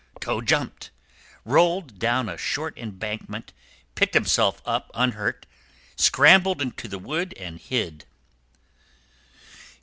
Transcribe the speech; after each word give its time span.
Toad 0.19 0.47
jumped, 0.47 0.89
rolled 1.45 1.99
down 1.99 2.27
a 2.27 2.35
short 2.35 2.75
embankment, 2.75 3.53
picked 3.93 4.15
himself 4.15 4.59
up 4.65 4.89
unhurt, 4.95 5.45
scrambled 5.95 6.59
into 6.59 6.87
the 6.87 6.97
wood 6.97 7.35
and 7.37 7.59
hid. 7.59 8.05